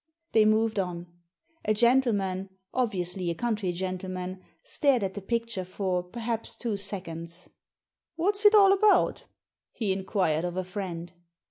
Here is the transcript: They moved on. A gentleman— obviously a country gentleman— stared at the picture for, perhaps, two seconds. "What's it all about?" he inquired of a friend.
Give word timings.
They 0.31 0.45
moved 0.45 0.79
on. 0.79 1.05
A 1.63 1.75
gentleman— 1.75 2.49
obviously 2.73 3.29
a 3.29 3.35
country 3.35 3.71
gentleman— 3.71 4.41
stared 4.63 5.03
at 5.03 5.13
the 5.13 5.21
picture 5.21 5.63
for, 5.63 6.01
perhaps, 6.01 6.55
two 6.55 6.75
seconds. 6.75 7.51
"What's 8.15 8.43
it 8.43 8.55
all 8.55 8.73
about?" 8.73 9.25
he 9.71 9.91
inquired 9.93 10.43
of 10.43 10.57
a 10.57 10.63
friend. 10.63 11.13